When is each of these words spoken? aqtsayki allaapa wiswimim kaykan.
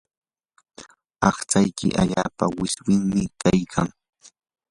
aqtsayki 1.29 1.87
allaapa 2.01 2.45
wiswimim 2.57 3.27
kaykan. 3.41 3.89